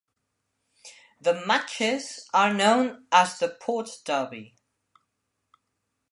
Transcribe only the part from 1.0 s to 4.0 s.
Their matches are known as the "Port